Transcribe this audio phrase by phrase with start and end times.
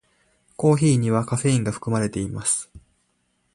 [0.55, 2.71] コーヒーにはカフェインが含まれています。